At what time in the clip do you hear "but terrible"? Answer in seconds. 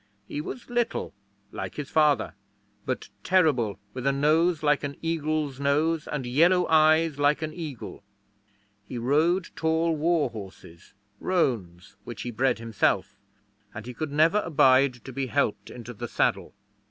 2.87-3.79